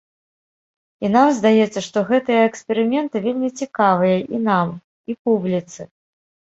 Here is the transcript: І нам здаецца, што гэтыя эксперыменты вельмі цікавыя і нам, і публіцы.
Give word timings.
І 1.05 1.11
нам 1.15 1.27
здаецца, 1.39 1.79
што 1.89 1.97
гэтыя 2.09 2.41
эксперыменты 2.49 3.17
вельмі 3.29 3.53
цікавыя 3.59 4.17
і 4.35 4.45
нам, 4.53 4.77
і 5.13 5.23
публіцы. 5.27 5.81